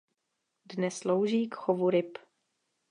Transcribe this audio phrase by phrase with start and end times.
[0.65, 2.17] Dnes slouží k chovu ryb.